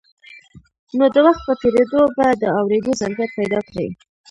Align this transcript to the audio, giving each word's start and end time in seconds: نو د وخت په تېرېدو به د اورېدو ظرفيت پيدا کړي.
نو 0.97 1.05
د 1.13 1.15
وخت 1.25 1.41
په 1.47 1.53
تېرېدو 1.61 2.01
به 2.15 2.25
د 2.41 2.43
اورېدو 2.59 2.91
ظرفيت 3.01 3.31
پيدا 3.39 3.59
کړي. 3.69 3.87